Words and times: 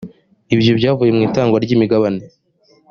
ibyo 0.55 0.71
byavuye 0.79 1.11
mu 1.15 1.21
itangwa 1.27 1.57
ry’imigabane 1.63 2.21